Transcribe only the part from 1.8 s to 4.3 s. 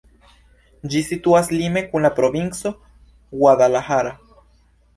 kun la provinco Guadalajara.